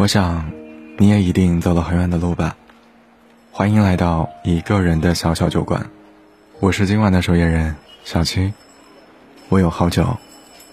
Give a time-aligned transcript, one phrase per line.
[0.00, 0.50] 我想，
[0.96, 2.56] 你也一定走了很远的路吧。
[3.52, 5.90] 欢迎来到一个人的小小酒馆，
[6.58, 8.54] 我是今晚的守夜人小七。
[9.50, 10.16] 我有好酒，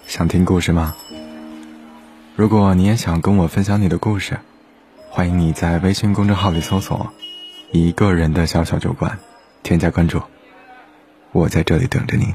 [0.06, 0.96] 想听故事吗？
[2.36, 4.38] 如果你也想跟我分享你的故事，
[5.10, 7.12] 欢迎你在微信公众号里搜索
[7.70, 9.18] “一个人的小小酒馆”，
[9.62, 10.22] 添加关注。
[11.32, 12.34] 我在这里等着你。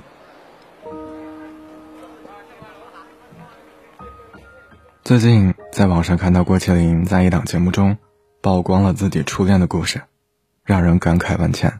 [5.03, 7.97] 最近在网上看到郭麒麟在一档节目中
[8.41, 10.01] 曝光了自己初恋的故事，
[10.63, 11.73] 让人感慨万千。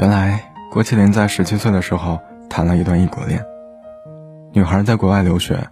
[0.00, 2.18] 原来郭麒麟在十七岁的时候
[2.50, 3.44] 谈了一段异国恋，
[4.52, 5.68] 女孩在国外留学，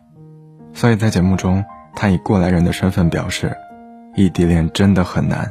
[0.73, 1.65] 所以在节目中
[1.97, 3.57] 他以过来人的身份表示，
[4.15, 5.51] 异地恋真的很难。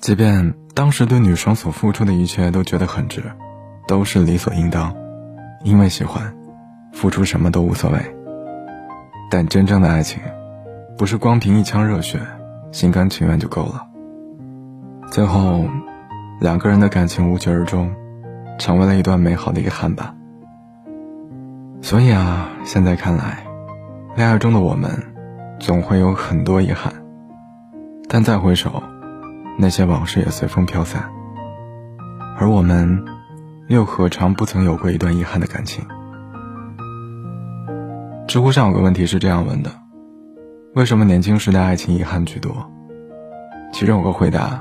[0.00, 3.22] 即便当时对女生所付出的一切都觉得很值，
[3.86, 4.92] 都是理所应当，
[5.62, 6.34] 因为喜欢，
[6.92, 8.16] 付出什么都无所谓。
[9.32, 10.20] 但真正的爱情，
[10.98, 12.20] 不是光凭一腔热血、
[12.70, 13.86] 心甘情愿就够了。
[15.10, 15.64] 最后，
[16.38, 17.90] 两个人的感情无疾而终，
[18.58, 20.14] 成为了一段美好的遗憾吧。
[21.80, 23.46] 所以啊，现在看来，
[24.16, 25.02] 恋爱中的我们，
[25.58, 26.92] 总会有很多遗憾。
[28.10, 28.82] 但再回首，
[29.56, 31.08] 那些往事也随风飘散。
[32.38, 33.02] 而我们，
[33.68, 35.86] 又何尝不曾有过一段遗憾的感情？
[38.32, 39.70] 知乎上有个问题是这样问的：
[40.74, 42.66] 为什么年轻时的爱情遗憾居多？
[43.74, 44.58] 其中有个回答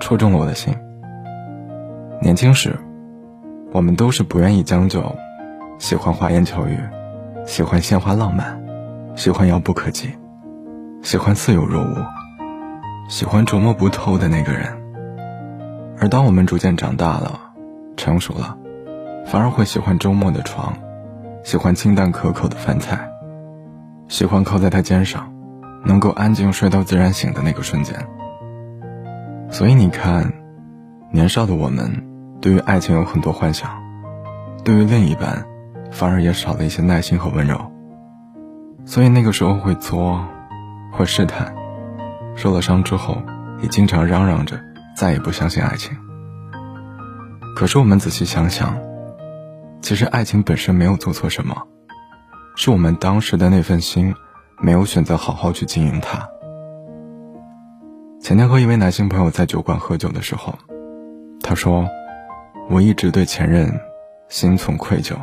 [0.00, 0.74] 戳中了我的心。
[2.20, 2.76] 年轻时，
[3.70, 5.14] 我们都是不愿意将就，
[5.78, 6.76] 喜欢花言巧语，
[7.46, 8.60] 喜欢鲜花浪漫，
[9.14, 10.10] 喜欢遥不可及，
[11.02, 11.94] 喜欢似有若无，
[13.08, 14.64] 喜欢琢磨不透的那个人。
[15.96, 17.38] 而当我们逐渐长大了，
[17.96, 18.58] 成熟了，
[19.26, 20.74] 反而会喜欢周末的床，
[21.44, 23.10] 喜欢清淡可口的饭菜。
[24.12, 25.32] 喜欢靠在他肩上，
[25.86, 27.96] 能够安静睡到自然醒的那个瞬间。
[29.50, 30.30] 所以你看，
[31.10, 31.90] 年少的我们
[32.38, 33.70] 对于爱情有很多幻想，
[34.62, 35.46] 对于另一半，
[35.90, 37.58] 反而也少了一些耐心和温柔。
[38.84, 40.22] 所以那个时候会作，
[40.92, 41.54] 会试探，
[42.36, 43.16] 受了伤之后，
[43.62, 44.60] 也经常嚷嚷着
[44.94, 45.96] 再也不相信爱情。
[47.56, 48.76] 可是我们仔细想想，
[49.80, 51.56] 其实爱情本身没有做错什么。
[52.54, 54.14] 是我们当时的那份心，
[54.60, 56.28] 没有选择好好去经营它。
[58.20, 60.54] 前天和一位男性朋友在酒馆喝酒的时候，
[61.42, 61.88] 他说
[62.70, 63.72] ：“我一直对前任
[64.28, 65.16] 心存愧疚。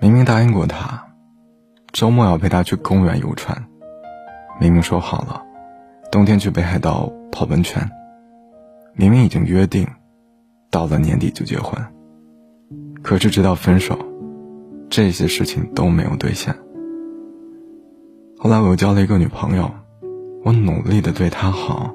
[0.00, 1.06] 明明答应过他，
[1.92, 3.56] 周末要陪他去公园游船；
[4.58, 5.42] 明明说好了，
[6.10, 7.82] 冬天去北海道泡温泉；
[8.94, 9.86] 明明已经约定，
[10.70, 11.80] 到了年底就结婚。
[13.02, 13.96] 可是直到分手。”
[14.90, 16.56] 这些事情都没有兑现。
[18.38, 19.70] 后来我又交了一个女朋友，
[20.44, 21.94] 我努力的对她好，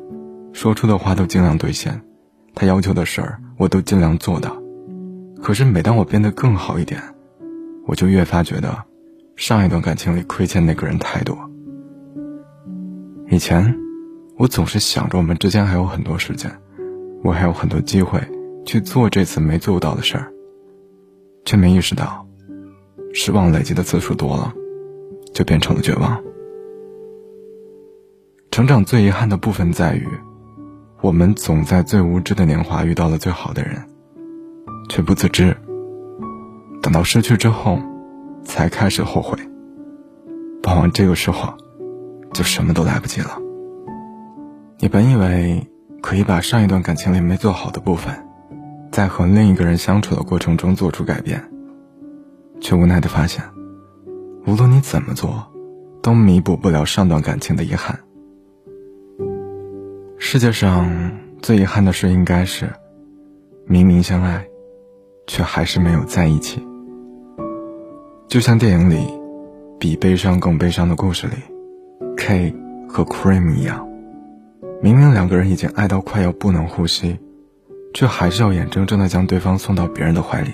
[0.52, 2.02] 说出的话都尽量兑现，
[2.54, 4.56] 她要求的事儿我都尽量做到。
[5.42, 7.02] 可是每当我变得更好一点，
[7.86, 8.84] 我就越发觉得，
[9.36, 11.38] 上一段感情里亏欠那个人太多。
[13.30, 13.76] 以前，
[14.38, 16.52] 我总是想着我们之间还有很多时间，
[17.24, 18.22] 我还有很多机会
[18.66, 20.32] 去做这次没做到的事儿，
[21.46, 22.23] 却没意识到。
[23.14, 24.54] 失望累积的次数多了，
[25.34, 26.22] 就变成了绝望。
[28.50, 30.08] 成长最遗憾的部分在于，
[31.02, 33.82] 我们总在最无知的年华遇到了最好的人，
[34.90, 35.56] 却不自知。
[36.82, 37.80] 等到失去之后，
[38.44, 39.38] 才开始后悔。
[40.64, 41.54] 往往这个时候，
[42.34, 43.38] 就什么都来不及了。
[44.80, 45.68] 你本以为
[46.02, 48.28] 可以把上一段感情里没做好的部分，
[48.92, 51.53] 在和另一个人相处的过程中做出改变。
[52.64, 53.44] 却无奈的发现，
[54.48, 55.46] 无论你怎么做，
[56.02, 58.00] 都弥补不了上段感情的遗憾。
[60.18, 60.90] 世界上
[61.42, 62.72] 最遗憾的事，应该是
[63.68, 64.48] 明明相爱，
[65.28, 66.66] 却还是没有在一起。
[68.30, 68.96] 就像电影里
[69.78, 71.36] 《比悲伤更悲伤的故事》里
[72.16, 72.56] ，K
[72.88, 73.86] 和 Cream 一样，
[74.82, 77.20] 明明两个人已经爱到快要不能呼吸，
[77.94, 80.54] 却还是要眼睁睁的将对方送到别人的怀里。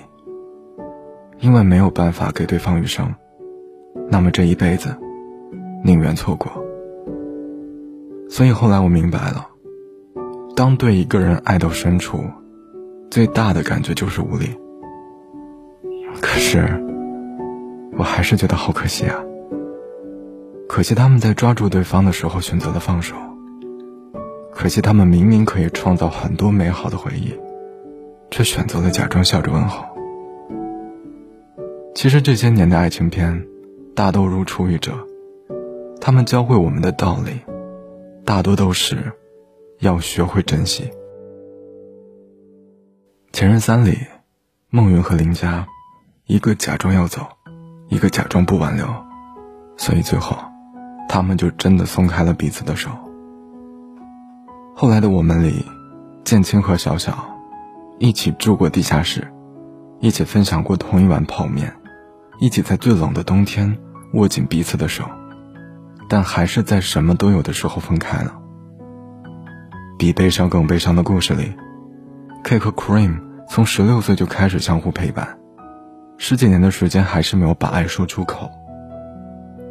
[1.40, 3.14] 因为没有办法给对方余生，
[4.10, 4.94] 那么这一辈子
[5.82, 6.52] 宁愿错过。
[8.28, 9.48] 所以后来我明白了，
[10.54, 12.22] 当对一个人爱到深处，
[13.10, 14.54] 最大的感觉就是无力。
[16.20, 16.58] 可是，
[17.96, 19.16] 我还是觉得好可惜啊！
[20.68, 23.16] 可惜他们在抓住对方的时候选择了放手，
[24.52, 27.34] 可惜他们明明可以创造很多美好的回忆，
[28.30, 29.89] 却选择了假装笑着问候。
[32.00, 33.46] 其实这些年的爱情片，
[33.94, 35.06] 大都如出一辙，
[36.00, 37.32] 他们教会我们的道理，
[38.24, 39.12] 大多都是
[39.80, 40.84] 要学会珍惜。
[43.34, 43.98] 《前任三》里，
[44.70, 45.68] 孟云和林佳，
[46.24, 47.20] 一个假装要走，
[47.90, 48.86] 一个假装不挽留，
[49.76, 50.38] 所以最后，
[51.06, 52.88] 他们就真的松开了彼此的手。
[54.74, 55.66] 后来的我们里，
[56.24, 57.28] 建青和小小
[57.98, 59.30] 一起住过地下室，
[59.98, 61.70] 一起分享过同一碗泡面，
[62.40, 63.76] 一起在最冷的冬天
[64.14, 65.04] 握紧彼此的手，
[66.08, 68.34] 但还是在什么都有的时候分开了。
[69.98, 71.52] 比悲伤更悲伤的故事里
[72.42, 75.38] ，K 和 Cream 从十六岁就开始相互陪伴，
[76.16, 78.50] 十几年的时间还是没有把爱说出口。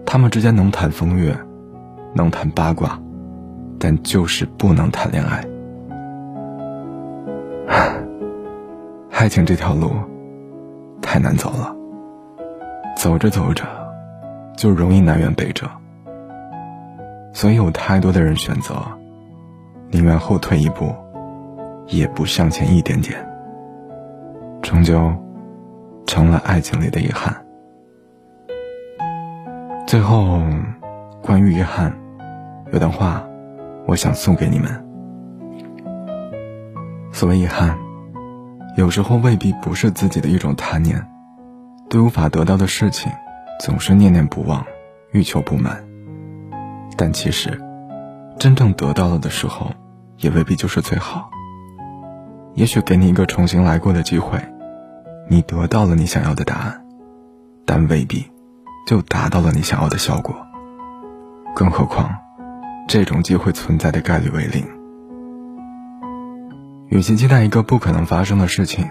[0.06, 1.38] 他们之间能谈风月，
[2.14, 3.00] 能谈八卦。
[3.82, 5.42] 但就是不能谈恋爱。
[9.10, 9.94] 爱情这条路
[11.02, 11.74] 太难走了，
[13.00, 13.64] 走着走着
[14.58, 15.66] 就容易南辕北辙。
[17.34, 18.76] 所以有太多的人选择
[19.90, 20.94] 宁愿后退一步，
[21.88, 23.18] 也不向前一点点，
[24.62, 25.16] 终究
[26.08, 27.34] 成了爱情里的遗憾。
[29.88, 30.42] 最后，
[31.22, 31.98] 关于遗憾，
[32.74, 33.24] 有段话。
[33.88, 34.70] 我想送给你们。
[37.14, 37.76] 所谓遗憾，
[38.76, 41.02] 有时候未必不是自己的一种贪念，
[41.90, 43.12] 对无法得到的事情，
[43.60, 44.64] 总是念念不忘，
[45.12, 45.84] 欲求不满。
[46.96, 47.60] 但其实，
[48.38, 49.72] 真正得到了的时候，
[50.18, 51.32] 也未必就是最好。
[52.54, 54.40] 也许给你一个重新来过的机会，
[55.30, 56.86] 你得到了你想要的答案，
[57.66, 58.26] 但未必
[58.86, 60.36] 就达到了你想要的效果。
[61.56, 62.16] 更何况。
[62.88, 64.66] 这种机会存在的概率为零。
[66.88, 68.90] 与其期待一个不可能发生的事情，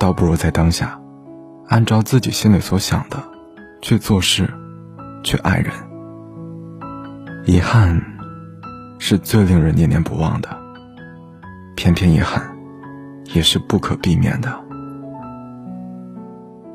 [0.00, 1.00] 倒不如在当下，
[1.68, 3.22] 按照自己心里所想的
[3.82, 4.48] 去做事，
[5.22, 5.70] 去爱人。
[7.44, 8.02] 遗憾
[8.98, 10.48] 是最令人念念不忘的，
[11.76, 12.42] 偏偏遗憾
[13.34, 14.48] 也是不可避免的。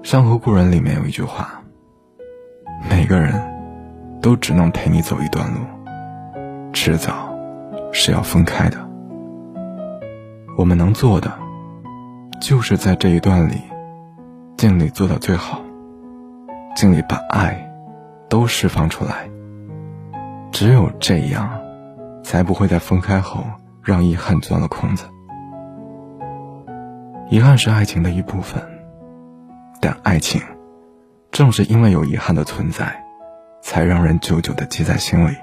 [0.07, 1.60] 《山河故人》里面有一句话：
[2.88, 3.34] 每个人
[4.22, 5.60] 都只能陪你走一段路。
[6.72, 7.36] 迟早
[7.92, 8.78] 是要分开的。
[10.56, 11.34] 我们能做的，
[12.39, 13.56] 就是在这一段里
[14.63, 15.62] 尽力做到最好，
[16.74, 17.69] 尽力把爱
[18.30, 19.30] 都释放出来。
[20.54, 21.51] 只有这样，
[22.24, 23.44] 才不会在分开后
[23.83, 25.04] 让遗憾钻了空子。
[27.30, 28.63] 遗憾是爱情的一部分，
[29.81, 30.42] 但爱情
[31.30, 33.04] 正是因为有遗憾的存在，
[33.62, 35.36] 才让人久久的记在心里。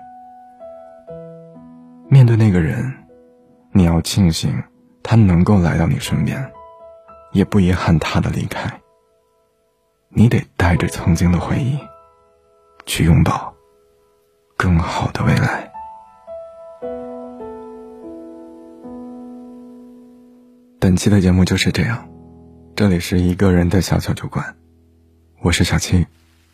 [2.09, 2.91] 面对那个人，
[3.73, 4.63] 你要庆幸
[5.03, 6.51] 他能够来到你身边，
[7.33, 8.80] 也不遗憾他的离开。
[10.13, 11.79] 你得带着曾经的回忆，
[12.85, 13.55] 去拥抱
[14.57, 15.71] 更好的未来。
[20.81, 22.09] 本期的节目就是这样，
[22.75, 24.57] 这里是一个人的小小酒馆，
[25.43, 26.05] 我是小七，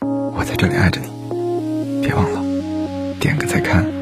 [0.01, 2.43] 我在这里爱着你，别忘了
[3.19, 3.96] 点个再看。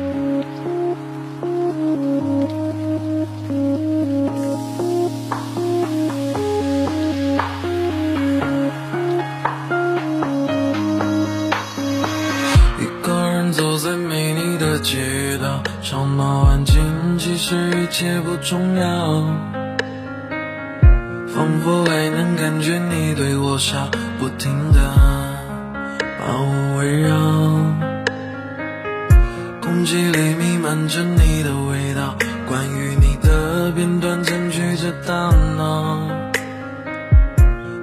[17.85, 19.23] 一切不重要，
[21.29, 24.81] 仿佛还能感觉你对我笑，不停的
[26.19, 27.11] 把我围绕。
[29.61, 32.17] 空气里弥漫着你的味道，
[32.49, 36.09] 关于你的片段占据着大脑，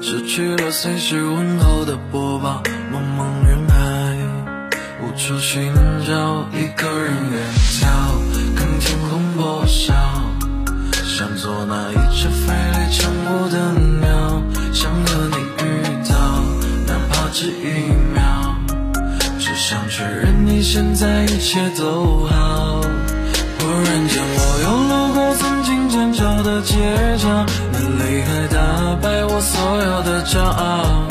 [0.02, 4.18] 失去了随时问候的播报，茫茫人海
[5.04, 5.72] 无处寻
[6.08, 8.31] 找，一个人远眺。
[8.82, 9.94] 天空破晓
[11.04, 13.56] 想做那一只飞离成雾的
[14.02, 14.42] 鸟，
[14.74, 15.64] 想和你遇
[16.10, 16.16] 到，
[16.88, 18.20] 哪怕只一秒，
[19.40, 22.82] 只想确认你现在一切都好。
[23.60, 26.74] 忽然间，我又路过曾经争吵的街
[27.20, 31.08] 角，你离开打败我所有的骄傲。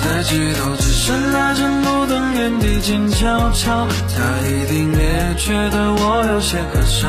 [0.00, 7.06] 抬起头只，只剩那盏路灯原地静悄悄，他一定也觉得我有些可笑。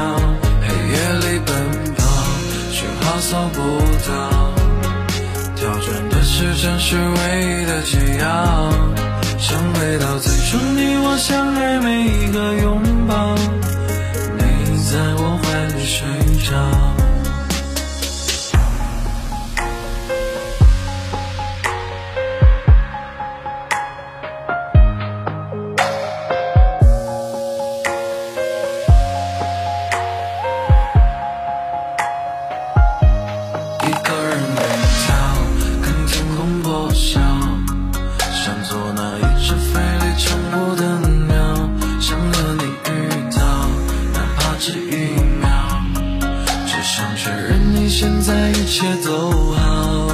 [0.62, 2.06] 黑夜里奔跑，
[2.72, 3.60] 讯号搜不
[4.08, 4.54] 到，
[5.56, 8.72] 跳转的时针是唯一的解药。
[9.40, 13.34] 想回到最初你我相爱每一个拥抱，
[14.38, 16.06] 你在我怀里睡
[16.48, 17.07] 着。
[44.68, 45.48] 是一秒，
[46.66, 50.10] 只想确认你现在一切都好。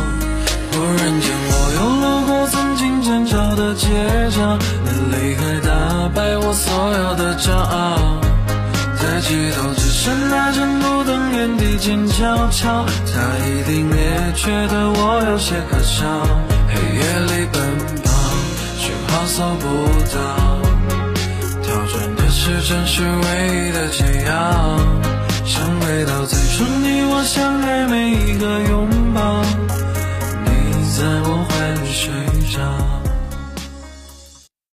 [0.72, 3.88] 忽然间我又路过曾经争吵的街
[4.30, 4.56] 角，
[4.86, 8.22] 你离开打败我所有的骄傲，
[9.02, 12.86] 在街头只剩那盏路灯，原地静悄悄。
[13.12, 16.06] 他一定也觉得我有些可笑，
[16.70, 17.60] 黑夜里奔
[18.04, 18.12] 跑，
[18.78, 19.66] 讯号搜不
[20.16, 20.53] 到。
[22.44, 24.78] 跳转的时针是唯一的解药。
[25.46, 29.42] 想回到最初你我相爱每一个拥抱。
[30.44, 30.52] 你
[30.92, 32.12] 在我怀里睡
[32.54, 33.03] 着。